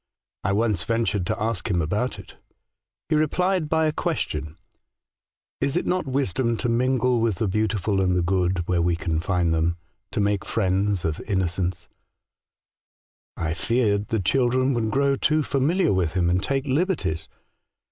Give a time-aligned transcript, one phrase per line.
[0.43, 2.35] I once ventured to ask him about it.
[3.07, 4.57] He replied by a question:
[5.59, 9.19] 'Is it not wisdom to mingle with the beautiful and the good, where we can
[9.19, 9.77] find them—
[10.13, 11.87] to make friends of innocence?'
[13.37, 16.41] A Strange Letter, 4i7" I feared tlie children would grow too familiar with him, and
[16.41, 17.29] take liberties.